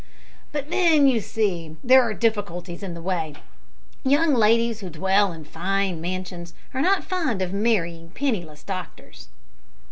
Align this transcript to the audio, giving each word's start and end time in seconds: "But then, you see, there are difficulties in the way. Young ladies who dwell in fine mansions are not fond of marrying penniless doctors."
"But 0.51 0.71
then, 0.71 1.05
you 1.05 1.19
see, 1.21 1.77
there 1.83 2.01
are 2.01 2.15
difficulties 2.15 2.81
in 2.81 2.95
the 2.95 3.03
way. 3.03 3.35
Young 4.03 4.33
ladies 4.33 4.79
who 4.79 4.89
dwell 4.89 5.31
in 5.31 5.43
fine 5.43 6.01
mansions 6.01 6.55
are 6.73 6.81
not 6.81 7.03
fond 7.03 7.39
of 7.39 7.53
marrying 7.53 8.09
penniless 8.09 8.63
doctors." 8.63 9.27